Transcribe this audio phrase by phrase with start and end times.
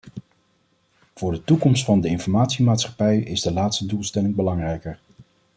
[1.15, 4.99] Voor de toekomst van de informatiemaatschappij is de laatste doelstelling belangrijker.